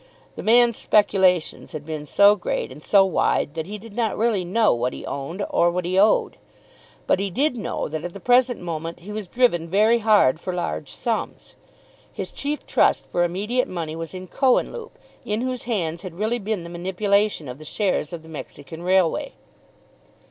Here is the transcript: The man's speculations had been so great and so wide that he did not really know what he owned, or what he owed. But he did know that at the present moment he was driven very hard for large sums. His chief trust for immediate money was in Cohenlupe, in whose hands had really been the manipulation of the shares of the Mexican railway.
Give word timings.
The 0.35 0.41
man's 0.41 0.77
speculations 0.77 1.73
had 1.73 1.85
been 1.85 2.07
so 2.07 2.35
great 2.35 2.71
and 2.71 2.81
so 2.83 3.05
wide 3.05 3.53
that 3.53 3.67
he 3.67 3.77
did 3.77 3.95
not 3.95 4.17
really 4.17 4.43
know 4.43 4.73
what 4.73 4.93
he 4.93 5.05
owned, 5.05 5.45
or 5.51 5.69
what 5.69 5.85
he 5.85 5.99
owed. 5.99 6.37
But 7.05 7.19
he 7.19 7.29
did 7.29 7.55
know 7.55 7.87
that 7.87 8.03
at 8.03 8.13
the 8.13 8.19
present 8.19 8.59
moment 8.61 9.01
he 9.01 9.11
was 9.11 9.27
driven 9.27 9.69
very 9.69 9.99
hard 9.99 10.39
for 10.39 10.53
large 10.53 10.89
sums. 10.89 11.53
His 12.11 12.31
chief 12.31 12.65
trust 12.65 13.05
for 13.05 13.23
immediate 13.23 13.67
money 13.67 13.95
was 13.95 14.15
in 14.15 14.25
Cohenlupe, 14.27 14.97
in 15.23 15.41
whose 15.41 15.65
hands 15.65 16.01
had 16.01 16.15
really 16.17 16.39
been 16.39 16.63
the 16.63 16.69
manipulation 16.71 17.47
of 17.47 17.59
the 17.59 17.63
shares 17.63 18.11
of 18.11 18.23
the 18.23 18.27
Mexican 18.29 18.81
railway. 18.81 19.33